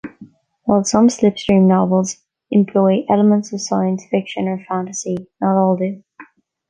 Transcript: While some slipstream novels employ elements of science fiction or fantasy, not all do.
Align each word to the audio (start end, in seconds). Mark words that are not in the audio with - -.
While 0.63 0.83
some 0.83 1.09
slipstream 1.09 1.67
novels 1.67 2.23
employ 2.49 3.05
elements 3.07 3.53
of 3.53 3.61
science 3.61 4.03
fiction 4.09 4.47
or 4.47 4.57
fantasy, 4.67 5.27
not 5.39 5.55
all 5.57 5.77
do. 5.77 6.01